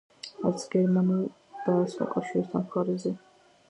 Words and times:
არც 0.49 0.65
გერმანულ 0.75 1.21
და 1.59 1.79
არც 1.83 1.97
მოკავშირეთა 2.03 2.67
მხარეზე. 2.67 3.19